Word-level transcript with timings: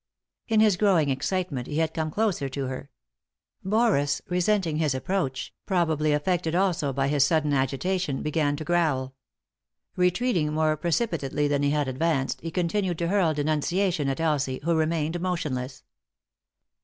In 0.47 0.61
his 0.61 0.77
growing 0.77 1.09
excitement 1.11 1.67
he 1.67 1.77
had 1.77 1.93
come 1.93 2.09
closer 2.09 2.49
to 2.49 2.65
her. 2.65 2.89
Boris, 3.63 4.19
resenting 4.27 4.77
his 4.77 4.95
approach, 4.95 5.53
probably 5.67 6.11
affected 6.11 6.55
also 6.55 6.91
by 6.91 7.07
bis 7.11 7.23
sudden 7.27 7.53
agitation, 7.53 8.23
began 8.23 8.55
to 8.55 8.63
growl. 8.63 9.13
Retreating 9.95 10.51
more 10.53 10.75
precipitately 10.75 11.47
than 11.47 11.61
he 11.61 11.69
had 11.69 11.87
advanced, 11.87 12.41
he 12.41 12.49
continued 12.49 12.97
to 12.97 13.09
hurl 13.09 13.35
denunciation 13.35 14.09
at 14.09 14.19
Elsie, 14.19 14.59
who 14.63 14.75
remained 14.75 15.21
motionless. 15.21 15.83